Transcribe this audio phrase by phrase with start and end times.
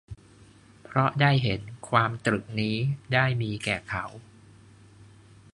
[0.83, 2.75] เพราะได้เห็น ความตรึกนี้
[3.13, 4.05] ได้มีแก่เขา